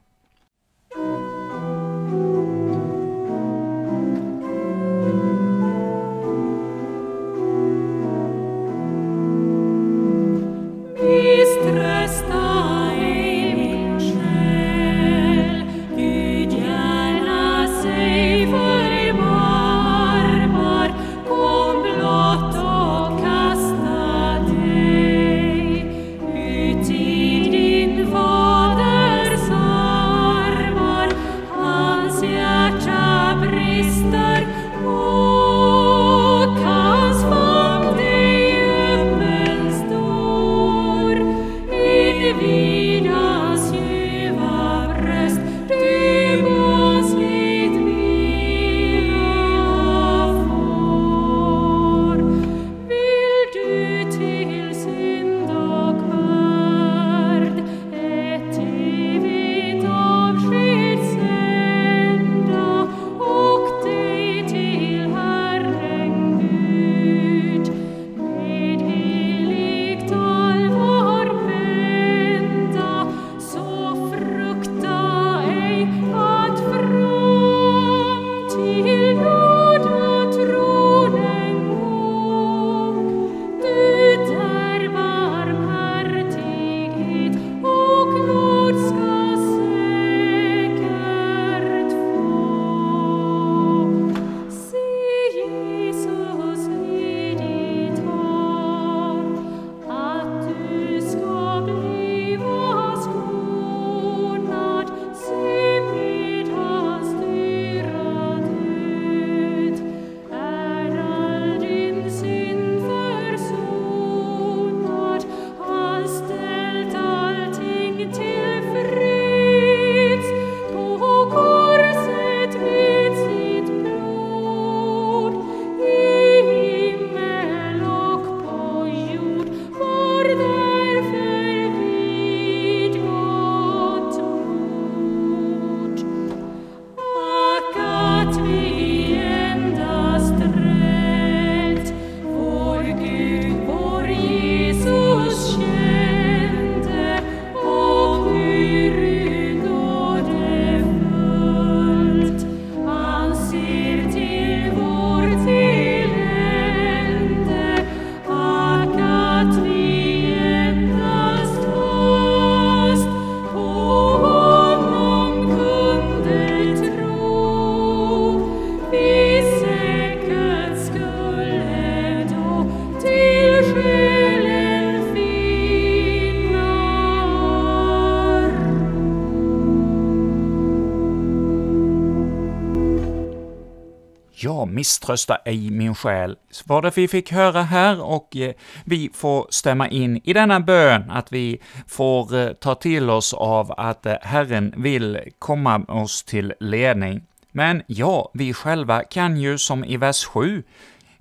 Misströsta 184.76 185.36
ej 185.44 185.70
min 185.70 185.94
själ, 185.94 186.36
var 186.64 186.82
det 186.82 186.96
vi 186.96 187.08
fick 187.08 187.32
höra 187.32 187.62
här 187.62 188.00
och 188.00 188.36
eh, 188.36 188.52
vi 188.84 189.10
får 189.14 189.46
stämma 189.50 189.88
in 189.88 190.20
i 190.24 190.32
denna 190.32 190.60
bön, 190.60 191.10
att 191.10 191.32
vi 191.32 191.60
får 191.86 192.34
eh, 192.34 192.52
ta 192.52 192.74
till 192.74 193.10
oss 193.10 193.34
av 193.34 193.72
att 193.76 194.06
eh, 194.06 194.14
Herren 194.22 194.74
vill 194.76 195.20
komma 195.38 195.78
oss 195.88 196.22
till 196.22 196.54
ledning. 196.60 197.22
Men 197.52 197.82
ja, 197.86 198.30
vi 198.34 198.52
själva 198.52 199.04
kan 199.04 199.36
ju 199.36 199.58
som 199.58 199.84
i 199.84 199.96
vers 199.96 200.24
7 200.24 200.62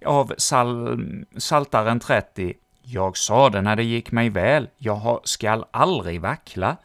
av 0.06 0.34
Psalm, 0.38 1.26
Saltaren 1.38 2.00
30, 2.00 2.54
”Jag 2.88 3.18
sade 3.18 3.62
när 3.62 3.76
det 3.76 3.84
gick 3.84 4.12
mig 4.12 4.30
väl, 4.30 4.68
jag 4.78 5.22
skall 5.24 5.66
aldrig 5.72 6.22
vackla”. 6.22 6.78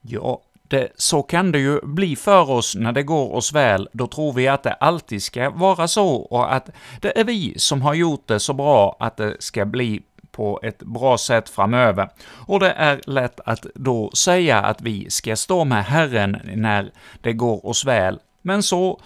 Ja, 0.00 0.40
det, 0.68 0.88
så 0.96 1.22
kan 1.22 1.52
det 1.52 1.58
ju 1.58 1.80
bli 1.82 2.16
för 2.16 2.50
oss 2.50 2.74
när 2.74 2.92
det 2.92 3.02
går 3.02 3.34
oss 3.34 3.52
väl, 3.52 3.88
då 3.92 4.06
tror 4.06 4.32
vi 4.32 4.48
att 4.48 4.62
det 4.62 4.72
alltid 4.72 5.22
ska 5.22 5.50
vara 5.50 5.88
så, 5.88 6.08
och 6.08 6.54
att 6.54 6.70
det 7.00 7.20
är 7.20 7.24
vi 7.24 7.58
som 7.58 7.82
har 7.82 7.94
gjort 7.94 8.28
det 8.28 8.40
så 8.40 8.52
bra 8.52 8.96
att 9.00 9.16
det 9.16 9.36
ska 9.38 9.64
bli 9.64 10.02
på 10.30 10.60
ett 10.62 10.78
bra 10.78 11.18
sätt 11.18 11.48
framöver. 11.48 12.08
Och 12.46 12.60
det 12.60 12.70
är 12.70 13.00
lätt 13.06 13.40
att 13.44 13.66
då 13.74 14.10
säga 14.10 14.58
att 14.58 14.82
vi 14.82 15.10
ska 15.10 15.36
stå 15.36 15.64
med 15.64 15.84
Herren 15.84 16.40
när 16.44 16.92
det 17.20 17.32
går 17.32 17.66
oss 17.66 17.84
väl, 17.84 18.18
men 18.42 18.62
så 18.62 19.00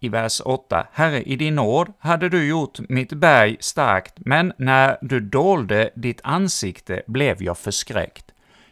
i 0.00 0.08
vers 0.08 0.40
8. 0.44 0.86
Herre, 0.92 1.22
i 1.22 1.36
din 1.36 1.54
nåd 1.54 1.92
hade 1.98 2.28
du 2.28 2.48
gjort 2.48 2.78
mitt 2.88 3.12
berg 3.12 3.56
starkt, 3.60 4.14
men 4.16 4.52
när 4.56 4.98
du 5.00 5.20
dolde 5.20 5.90
ditt 5.94 6.20
ansikte 6.24 7.02
blev 7.06 7.42
jag 7.42 7.58
förskräckt. 7.58 8.24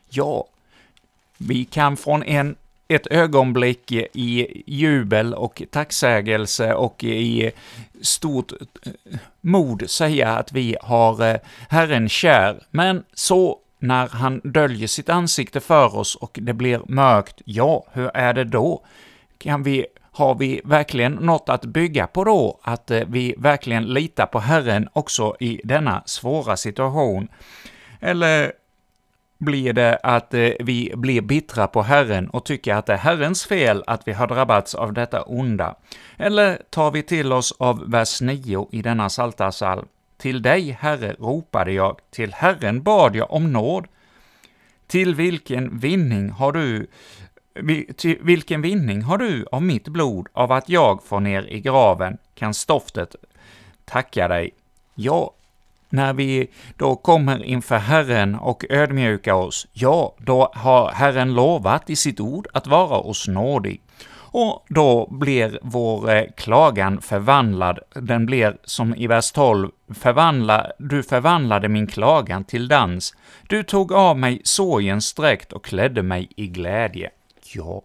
Ja, 0.08 0.46
vi 1.42 1.64
kan 1.64 1.96
från 1.96 2.22
en, 2.22 2.56
ett 2.88 3.06
ögonblick 3.06 3.92
i 3.92 4.62
jubel 4.66 5.34
och 5.34 5.62
tacksägelse 5.70 6.74
och 6.74 7.04
i 7.04 7.50
stort 8.00 8.52
eh, 8.52 8.92
mod 9.40 9.90
säga 9.90 10.28
att 10.28 10.52
vi 10.52 10.76
har 10.82 11.26
eh, 11.26 11.36
Herren 11.68 12.08
kär, 12.08 12.62
men 12.70 13.04
så 13.14 13.58
när 13.78 14.08
han 14.08 14.40
döljer 14.44 14.88
sitt 14.88 15.08
ansikte 15.08 15.60
för 15.60 15.96
oss 15.96 16.14
och 16.14 16.38
det 16.42 16.52
blir 16.52 16.80
mörkt, 16.86 17.42
ja, 17.44 17.84
hur 17.92 18.10
är 18.16 18.34
det 18.34 18.44
då? 18.44 18.84
Kan 19.38 19.62
vi 19.62 19.86
har 20.12 20.34
vi 20.34 20.60
verkligen 20.64 21.12
något 21.12 21.48
att 21.48 21.64
bygga 21.64 22.06
på 22.06 22.24
då, 22.24 22.60
att 22.62 22.90
eh, 22.90 23.02
vi 23.08 23.34
verkligen 23.38 23.84
litar 23.84 24.26
på 24.26 24.38
Herren 24.38 24.88
också 24.92 25.36
i 25.40 25.60
denna 25.64 26.02
svåra 26.06 26.56
situation? 26.56 27.28
Eller 28.00 28.52
blir 29.40 29.72
det 29.72 29.96
att 30.02 30.34
eh, 30.34 30.50
vi 30.60 30.92
blir 30.96 31.20
bittra 31.20 31.66
på 31.66 31.82
Herren 31.82 32.30
och 32.30 32.44
tycker 32.44 32.74
att 32.74 32.86
det 32.86 32.92
är 32.92 32.96
Herrens 32.96 33.44
fel 33.44 33.84
att 33.86 34.08
vi 34.08 34.12
har 34.12 34.26
drabbats 34.26 34.74
av 34.74 34.92
detta 34.92 35.22
onda? 35.22 35.74
Eller 36.16 36.62
tar 36.70 36.90
vi 36.90 37.02
till 37.02 37.32
oss 37.32 37.54
av 37.58 37.90
vers 37.90 38.20
9 38.20 38.68
i 38.72 38.82
denna 38.82 39.08
psaltarpsalm? 39.08 39.86
Till 40.18 40.42
dig, 40.42 40.76
Herre, 40.80 41.16
ropade 41.18 41.72
jag, 41.72 42.00
till 42.10 42.34
Herren 42.34 42.82
bad 42.82 43.16
jag 43.16 43.30
om 43.30 43.52
nåd. 43.52 43.86
Till 44.86 45.14
vilken 45.14 45.78
vinning 45.78 46.30
har 46.30 46.52
du 46.52 46.86
vilken 48.20 48.62
vinning 48.62 49.02
har 49.02 49.18
du 49.18 49.46
av 49.52 49.62
mitt 49.62 49.88
blod, 49.88 50.28
av 50.32 50.52
att 50.52 50.68
jag 50.68 51.02
får 51.04 51.20
ner 51.20 51.42
i 51.42 51.60
graven? 51.60 52.18
Kan 52.34 52.54
stoftet 52.54 53.14
tacka 53.84 54.28
dig? 54.28 54.50
Ja, 54.94 55.34
när 55.90 56.12
vi 56.12 56.50
då 56.76 56.96
kommer 56.96 57.44
inför 57.44 57.78
Herren 57.78 58.34
och 58.34 58.64
ödmjukar 58.70 59.32
oss, 59.32 59.66
ja, 59.72 60.14
då 60.18 60.52
har 60.54 60.90
Herren 60.92 61.34
lovat 61.34 61.90
i 61.90 61.96
sitt 61.96 62.20
ord 62.20 62.48
att 62.52 62.66
vara 62.66 62.98
oss 62.98 63.28
nådig. 63.28 63.82
Och 64.32 64.64
då 64.68 65.08
blir 65.10 65.58
vår 65.62 66.10
eh, 66.10 66.24
klagan 66.36 67.00
förvandlad, 67.00 67.78
den 67.94 68.26
blir 68.26 68.56
som 68.64 68.94
i 68.94 69.06
vers 69.06 69.32
12, 69.32 69.70
förvandla, 69.94 70.66
du 70.78 71.02
förvandlade 71.02 71.68
min 71.68 71.86
klagan 71.86 72.44
till 72.44 72.68
dans, 72.68 73.14
du 73.48 73.62
tog 73.62 73.92
av 73.92 74.18
mig 74.18 74.40
sorgens 74.44 75.14
dräkt 75.14 75.52
och 75.52 75.64
klädde 75.64 76.02
mig 76.02 76.28
i 76.36 76.46
glädje. 76.46 77.10
Ja, 77.54 77.82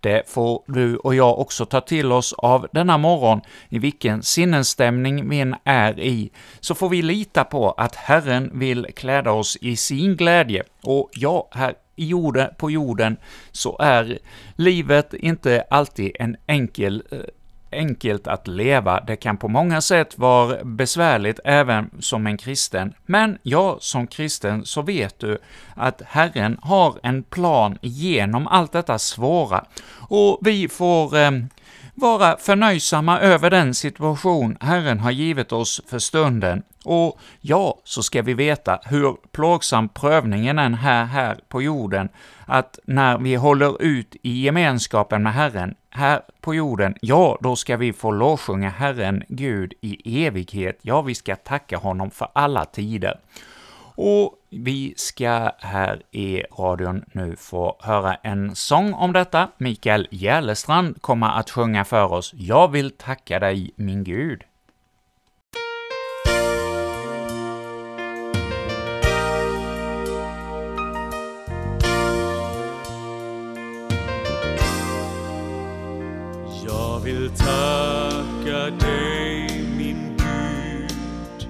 det 0.00 0.28
får 0.28 0.62
du 0.66 0.96
och 0.96 1.14
jag 1.14 1.38
också 1.38 1.66
ta 1.66 1.80
till 1.80 2.12
oss 2.12 2.32
av 2.32 2.66
denna 2.72 2.98
morgon, 2.98 3.40
i 3.68 3.78
vilken 3.78 4.22
sinnesstämning 4.22 5.28
vi 5.28 5.40
än 5.40 5.56
är 5.64 6.00
i, 6.00 6.30
så 6.60 6.74
får 6.74 6.88
vi 6.88 7.02
lita 7.02 7.44
på 7.44 7.70
att 7.70 7.94
Herren 7.94 8.50
vill 8.58 8.86
kläda 8.96 9.32
oss 9.32 9.58
i 9.60 9.76
sin 9.76 10.16
glädje. 10.16 10.62
Och 10.82 11.10
ja, 11.12 11.48
här 11.50 11.74
i 11.96 12.06
jorden, 12.06 12.50
på 12.58 12.70
jorden 12.70 13.16
så 13.52 13.76
är 13.78 14.18
livet 14.56 15.14
inte 15.14 15.64
alltid 15.70 16.12
en 16.18 16.36
enkel 16.46 17.02
eh, 17.10 17.18
enkelt 17.72 18.26
att 18.26 18.48
leva. 18.48 19.00
Det 19.00 19.16
kan 19.16 19.36
på 19.36 19.48
många 19.48 19.80
sätt 19.80 20.18
vara 20.18 20.64
besvärligt 20.64 21.40
även 21.44 21.90
som 22.00 22.26
en 22.26 22.36
kristen, 22.38 22.94
men 23.06 23.38
ja, 23.42 23.76
som 23.80 24.06
kristen 24.06 24.64
så 24.64 24.82
vet 24.82 25.18
du 25.18 25.38
att 25.74 26.02
Herren 26.06 26.58
har 26.62 26.98
en 27.02 27.22
plan 27.22 27.78
genom 27.82 28.46
allt 28.46 28.72
detta 28.72 28.98
svåra, 28.98 29.64
och 30.08 30.38
vi 30.42 30.68
får 30.68 31.16
eh, 31.16 31.30
vara 31.94 32.36
förnöjsamma 32.36 33.20
över 33.20 33.50
den 33.50 33.74
situation 33.74 34.56
Herren 34.60 35.00
har 35.00 35.10
givit 35.10 35.52
oss 35.52 35.82
för 35.86 35.98
stunden, 35.98 36.62
och 36.84 37.18
ja, 37.40 37.78
så 37.84 38.02
ska 38.02 38.22
vi 38.22 38.34
veta 38.34 38.80
hur 38.84 39.16
plågsam 39.32 39.88
prövningen 39.88 40.58
än 40.58 40.74
är 40.74 41.04
här 41.04 41.38
på 41.48 41.62
jorden, 41.62 42.08
att 42.46 42.78
när 42.84 43.18
vi 43.18 43.34
håller 43.34 43.82
ut 43.82 44.16
i 44.22 44.44
gemenskapen 44.44 45.22
med 45.22 45.34
Herren, 45.34 45.74
här 45.98 46.22
på 46.40 46.54
jorden, 46.54 46.94
ja, 47.00 47.38
då 47.40 47.56
ska 47.56 47.76
vi 47.76 47.92
få 47.92 48.10
lovsjunga 48.10 48.68
Herren 48.70 49.22
Gud 49.28 49.74
i 49.80 50.24
evighet. 50.26 50.78
Ja, 50.82 51.02
vi 51.02 51.14
ska 51.14 51.36
tacka 51.36 51.76
honom 51.76 52.10
för 52.10 52.28
alla 52.32 52.64
tider. 52.64 53.20
Och 53.94 54.34
vi 54.50 54.94
ska 54.96 55.50
här 55.58 56.02
i 56.10 56.42
radion 56.58 57.04
nu 57.12 57.36
få 57.36 57.76
höra 57.80 58.14
en 58.14 58.56
sång 58.56 58.94
om 58.94 59.12
detta. 59.12 59.48
Mikael 59.58 60.08
Järlestrand 60.10 61.02
kommer 61.02 61.38
att 61.38 61.50
sjunga 61.50 61.84
för 61.84 62.12
oss 62.12 62.34
”Jag 62.36 62.68
vill 62.68 62.90
tacka 62.90 63.38
dig, 63.38 63.70
min 63.76 64.04
Gud”. 64.04 64.44
Vill 77.08 77.30
tacka 77.30 78.70
dig, 78.70 79.62
min 79.76 80.16
Gud, 80.16 81.48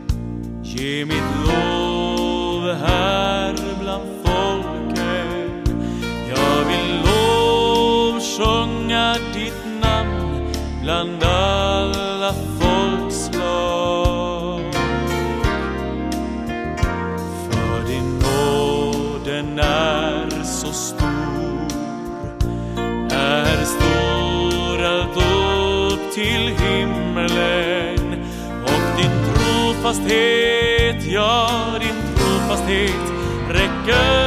ge 0.62 1.04
mitt 1.04 1.30
lov 1.46 2.74
här 2.74 3.54
bland 3.80 4.08
folken. 4.24 5.64
Jag 6.28 6.64
vill 6.64 7.02
lovsjunga 8.10 9.16
ditt 9.34 9.64
namn 9.82 10.52
bland 10.82 11.22
alla 11.22 11.87
trofasthet, 29.88 31.04
ja, 31.06 31.48
din 31.80 31.94
trofasthet 32.16 33.12
räcker. 33.50 34.17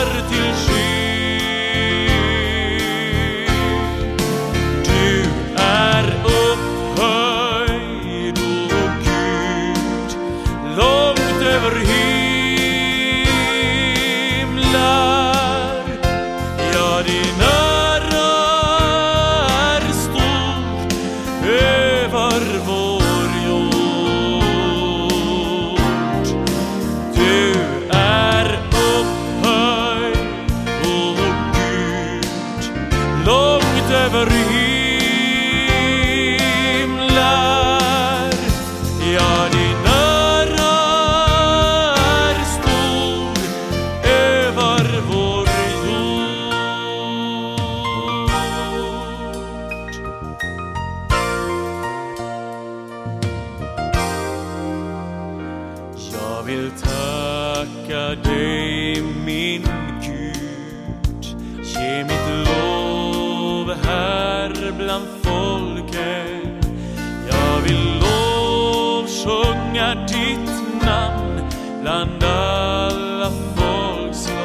Namn 70.86 71.41
bland 71.82 72.24
alla 72.24 73.32
folkslag. 73.56 74.41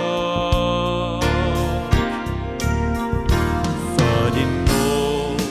För 3.97 4.31
din 4.35 4.65
nåd 4.65 5.43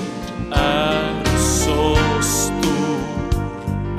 är 0.51 1.37
så 1.37 1.97
stor, 2.21 2.97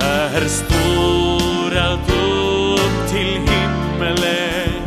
är 0.00 0.48
stor 0.48 1.76
allt 1.78 2.10
upp 2.10 3.08
till 3.08 3.26
himmelen. 3.26 4.82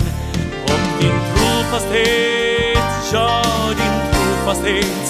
Och 0.63 1.01
din 1.01 1.19
trofasthet, 1.35 3.12
ja 3.13 3.43
din 3.77 4.12
trofasthet 4.12 5.09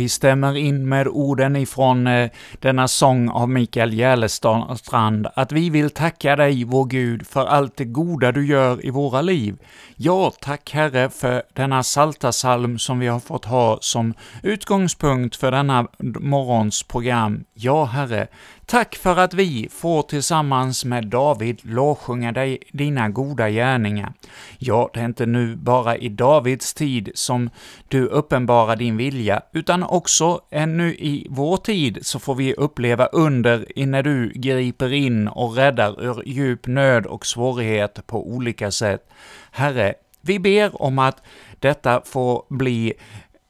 vi 0.00 0.08
stämmer 0.08 0.56
in 0.56 0.88
med 0.88 1.08
orden 1.08 1.56
ifrån 1.56 2.06
eh, 2.06 2.30
denna 2.58 2.88
sång 2.88 3.28
av 3.28 3.48
Mikael 3.48 3.92
Järlestrand, 3.92 5.26
att 5.34 5.52
vi 5.52 5.70
vill 5.70 5.90
tacka 5.90 6.36
dig, 6.36 6.64
vår 6.64 6.84
Gud, 6.84 7.26
för 7.26 7.46
allt 7.46 7.76
det 7.76 7.84
goda 7.84 8.32
du 8.32 8.46
gör 8.46 8.86
i 8.86 8.90
våra 8.90 9.22
liv. 9.22 9.56
Ja, 9.96 10.32
tack 10.40 10.70
Herre 10.72 11.10
för 11.10 11.42
denna 11.54 11.82
salta 11.82 12.32
salm 12.32 12.78
som 12.78 12.98
vi 12.98 13.06
har 13.06 13.20
fått 13.20 13.44
ha 13.44 13.78
som 13.80 14.14
utgångspunkt 14.42 15.36
för 15.36 15.50
denna 15.50 15.86
morgons 16.20 16.82
program. 16.82 17.44
Ja, 17.54 17.84
Herre, 17.84 18.26
tack 18.66 18.96
för 18.96 19.16
att 19.16 19.34
vi 19.34 19.68
får 19.70 20.02
tillsammans 20.02 20.84
med 20.84 21.06
David 21.06 21.60
lovsjunga 21.62 22.32
dig 22.32 22.58
dina 22.72 23.08
goda 23.08 23.50
gärningar. 23.50 24.12
Ja, 24.58 24.90
det 24.94 25.00
är 25.00 25.04
inte 25.04 25.26
nu 25.26 25.56
bara 25.56 25.96
i 25.96 26.08
Davids 26.08 26.74
tid 26.74 27.10
som 27.14 27.50
du 27.88 28.06
uppenbarar 28.06 28.76
din 28.76 28.96
vilja, 28.96 29.42
utan 29.52 29.82
också 29.90 30.40
ännu 30.50 30.94
i 30.94 31.26
vår 31.30 31.56
tid 31.56 31.98
så 32.02 32.18
får 32.18 32.34
vi 32.34 32.54
uppleva 32.54 33.06
under 33.06 33.86
när 33.86 34.02
du 34.02 34.32
griper 34.34 34.92
in 34.92 35.28
och 35.28 35.56
räddar 35.56 36.04
ur 36.04 36.22
djup 36.26 36.66
nöd 36.66 37.06
och 37.06 37.26
svårighet 37.26 38.06
på 38.06 38.28
olika 38.28 38.70
sätt. 38.70 39.08
Herre, 39.50 39.94
vi 40.20 40.38
ber 40.38 40.82
om 40.82 40.98
att 40.98 41.22
detta 41.58 42.02
får 42.04 42.44
bli 42.48 42.94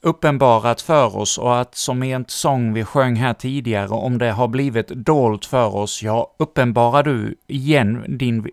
uppenbarat 0.03 0.81
för 0.81 1.17
oss 1.17 1.39
och 1.39 1.61
att 1.61 1.75
som 1.75 2.03
i 2.03 2.13
en 2.13 2.25
sång 2.29 2.73
vi 2.73 2.85
sjöng 2.85 3.17
här 3.17 3.35
tidigare, 3.35 3.89
om 3.89 4.19
det 4.19 4.31
har 4.31 4.49
blivit 4.49 4.89
dolt 4.89 5.45
för 5.45 5.77
oss, 5.77 6.03
ja, 6.03 6.35
uppenbara 6.39 7.03
du 7.03 7.37
igen 7.47 8.05
din 8.19 8.49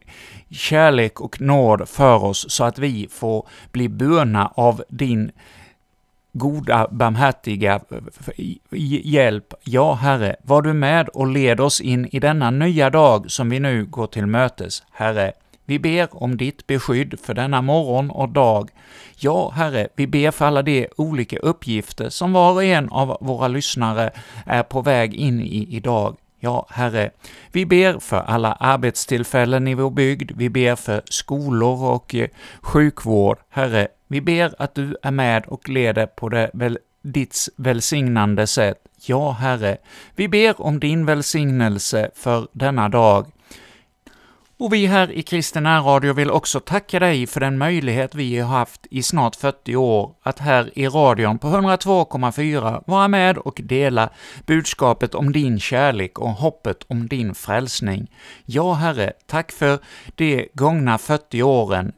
kärlek 0.50 1.22
och 1.22 1.42
nåd 1.42 1.90
för 1.90 2.24
oss 2.24 2.46
så 2.50 2.64
att 2.64 2.80
vi 2.80 3.08
får 3.12 3.48
bli 3.72 3.90
burna 3.90 4.52
av 4.56 4.84
din 4.90 5.32
goda, 6.38 6.88
barmhärtiga 6.92 7.80
hjälp. 9.04 9.54
Ja, 9.64 9.94
Herre, 9.94 10.36
var 10.44 10.62
du 10.62 10.74
med 10.74 11.10
och 11.10 11.28
led 11.28 11.60
oss 11.60 11.82
in 11.82 12.08
i 12.12 12.20
denna 12.20 12.52
nya 12.52 12.90
dag 12.90 13.32
som 13.32 13.50
vi 13.50 13.60
nu 13.60 13.86
går 13.86 14.08
till 14.08 14.26
mötes. 14.26 14.84
Herre, 14.92 15.32
vi 15.66 15.80
ber 15.80 16.24
om 16.24 16.38
ditt 16.38 16.68
beskydd 16.68 17.20
för 17.24 17.34
denna 17.34 17.62
morgon 17.62 18.10
och 18.12 18.30
dag. 18.30 18.70
Ja, 19.20 19.52
Herre, 19.56 19.88
vi 19.96 20.08
ber 20.08 20.32
för 20.32 20.46
alla 20.46 20.62
de 20.62 20.88
olika 20.98 21.38
uppgifter 21.38 22.10
som 22.10 22.34
var 22.34 22.54
och 22.54 22.64
en 22.64 22.90
av 22.90 23.18
våra 23.22 23.48
lyssnare 23.48 24.12
är 24.46 24.64
på 24.64 24.82
väg 24.82 25.14
in 25.14 25.42
i 25.42 25.76
idag. 25.76 26.18
Ja, 26.40 26.66
Herre, 26.70 27.10
vi 27.52 27.66
ber 27.66 28.00
för 28.00 28.18
alla 28.18 28.54
arbetstillfällen 28.54 29.68
i 29.68 29.74
vår 29.74 29.90
bygd, 29.90 30.32
vi 30.36 30.50
ber 30.50 30.76
för 30.76 31.02
skolor 31.06 31.84
och 31.84 32.16
eh, 32.16 32.28
sjukvård. 32.62 33.38
Herre, 33.50 33.88
vi 34.08 34.22
ber 34.22 34.54
att 34.58 34.76
du 34.76 34.98
är 35.04 35.12
med 35.12 35.46
och 35.46 35.70
leder 35.70 36.06
på 36.06 36.30
det 36.30 36.52
väl, 36.54 36.80
ditt 37.02 37.50
välsignande 37.58 38.48
sätt. 38.48 38.78
Ja, 39.06 39.32
Herre, 39.32 39.78
vi 40.16 40.28
ber 40.28 40.62
om 40.62 40.80
din 40.80 41.06
välsignelse 41.06 42.12
för 42.16 42.48
denna 42.52 42.90
dag. 42.90 43.32
Och 44.60 44.74
vi 44.74 44.86
här 44.86 45.12
i 45.12 45.24
Kristen 45.24 45.84
Radio 45.84 46.14
vill 46.14 46.32
också 46.32 46.60
tacka 46.60 47.00
dig 47.00 47.28
för 47.28 47.40
den 47.40 47.58
möjlighet 47.58 48.16
vi 48.16 48.40
har 48.40 48.58
haft 48.58 48.88
i 48.90 49.04
snart 49.04 49.36
40 49.36 49.76
år 49.76 50.12
att 50.24 50.40
här 50.40 50.80
i 50.80 50.88
radion 50.88 51.38
på 51.40 51.48
102,4 51.48 52.84
vara 52.88 53.08
med 53.08 53.38
och 53.38 53.62
dela 53.64 54.10
budskapet 54.46 55.16
om 55.16 55.32
din 55.32 55.60
kärlek 55.60 56.20
och 56.20 56.30
hoppet 56.30 56.84
om 56.88 57.08
din 57.08 57.36
frälsning. 57.36 58.12
Ja, 58.46 58.74
Herre, 58.74 59.14
tack 59.28 59.52
för 59.52 59.80
de 60.16 60.50
gångna 60.54 60.98
40 60.98 61.44
åren 61.44 61.92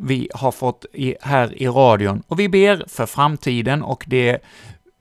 vi 0.00 0.28
har 0.34 0.52
fått 0.52 0.86
i, 0.92 1.16
här 1.20 1.62
i 1.62 1.66
radion, 1.68 2.22
och 2.28 2.40
vi 2.40 2.48
ber 2.48 2.84
för 2.88 3.06
framtiden 3.06 3.82
och 3.82 4.04
det 4.06 4.42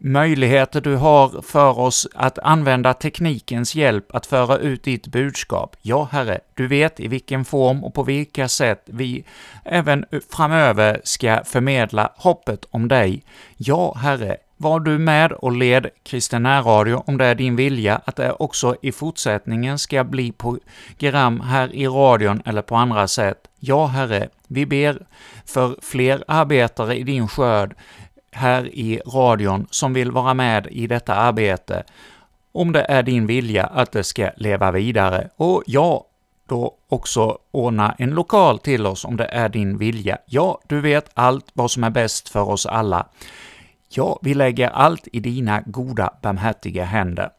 möjligheter 0.04 0.82
du 0.82 0.96
har 0.96 1.42
för 1.42 1.80
oss 1.80 2.08
att 2.14 2.40
använda 2.40 2.94
teknikens 2.94 3.76
hjälp 3.76 4.16
att 4.16 4.26
föra 4.26 4.58
ut 4.58 4.84
ditt 4.84 5.08
budskap. 5.08 5.76
Ja, 5.82 6.08
Herre, 6.12 6.40
du 6.54 6.68
vet 6.68 7.00
i 7.00 7.08
vilken 7.08 7.46
form 7.46 7.84
och 7.84 7.94
på 7.94 8.04
vilka 8.04 8.48
sätt 8.48 8.84
vi 8.86 9.24
även 9.66 10.06
framöver 10.30 11.02
ska 11.04 11.44
förmedla 11.44 12.12
hoppet 12.16 12.66
om 12.72 12.88
dig. 12.88 13.24
Ja, 13.58 13.94
Herre, 13.98 14.38
var 14.58 14.80
du 14.80 14.98
med 14.98 15.32
och 15.32 15.52
led 15.52 15.90
Kristen 16.04 16.64
Radio 16.64 17.04
om 17.08 17.18
det 17.18 17.26
är 17.26 17.36
din 17.36 17.56
vilja 17.56 18.02
att 18.06 18.16
det 18.16 18.32
också 18.32 18.76
i 18.82 18.92
fortsättningen 18.92 19.80
ska 19.80 20.04
bli 20.04 20.32
program 20.32 21.40
här 21.40 21.76
i 21.76 21.88
radion 21.88 22.42
eller 22.46 22.62
på 22.62 22.76
andra 22.76 23.08
sätt. 23.08 23.48
Ja, 23.60 23.86
Herre, 23.86 24.30
vi 24.48 24.66
ber 24.66 25.06
för 25.46 25.78
fler 25.82 26.24
arbetare 26.28 26.98
i 26.98 27.04
din 27.04 27.28
skörd 27.28 27.76
här 28.32 28.76
i 28.76 29.02
radion 29.06 29.68
som 29.70 29.94
vill 29.94 30.12
vara 30.12 30.34
med 30.34 30.68
i 30.72 30.88
detta 30.88 31.16
arbete, 31.16 31.84
om 32.52 32.72
det 32.72 32.82
är 32.84 33.04
din 33.04 33.28
vilja 33.28 33.66
att 33.66 33.92
det 33.92 34.04
ska 34.04 34.30
leva 34.38 34.72
vidare. 34.72 35.30
Och 35.36 35.64
ja, 35.66 36.06
då 36.48 36.76
också 36.90 37.38
ordna 37.52 37.96
en 37.98 38.10
lokal 38.10 38.60
till 38.60 38.86
oss 38.86 39.06
om 39.06 39.18
det 39.18 39.26
är 39.26 39.50
din 39.50 39.78
vilja. 39.78 40.18
Ja, 40.26 40.60
du 40.68 40.82
vet 40.82 41.10
allt 41.14 41.46
vad 41.54 41.72
som 41.72 41.84
är 41.84 41.90
bäst 41.90 42.30
för 42.30 42.50
oss 42.50 42.66
alla. 42.66 43.08
Ja, 43.96 44.20
vi 44.22 44.34
lägger 44.34 44.70
allt 44.70 45.08
i 45.12 45.20
dina 45.20 45.62
goda, 45.66 46.14
barmhärtiga 46.22 46.84
händer. 46.84 47.30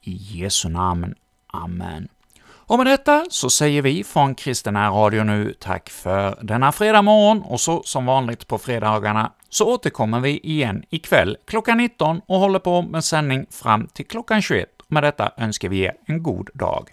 I 0.00 0.12
Jesu 0.12 0.68
namn. 0.68 1.14
Amen. 1.46 2.08
Och 2.46 2.78
med 2.78 2.86
detta 2.86 3.24
så 3.30 3.50
säger 3.50 3.82
vi 3.82 4.04
från 4.04 4.34
Kristina 4.34 4.90
Radio 4.90 5.22
nu 5.24 5.54
tack 5.60 5.90
för 5.90 6.38
denna 6.42 6.72
fredag 6.72 7.02
morgon, 7.02 7.42
och 7.42 7.60
så 7.60 7.82
som 7.82 8.06
vanligt 8.06 8.48
på 8.48 8.58
fredagarna 8.58 9.32
så 9.48 9.74
återkommer 9.74 10.20
vi 10.20 10.38
igen 10.38 10.84
ikväll 10.90 11.36
klockan 11.46 11.78
19 11.78 12.20
och 12.26 12.38
håller 12.38 12.58
på 12.58 12.82
med 12.82 13.04
sändning 13.04 13.46
fram 13.50 13.86
till 13.86 14.06
klockan 14.06 14.42
21. 14.42 14.68
Med 14.88 15.02
detta 15.02 15.32
önskar 15.36 15.68
vi 15.68 15.80
er 15.80 15.92
en 16.06 16.22
god 16.22 16.50
dag. 16.54 16.82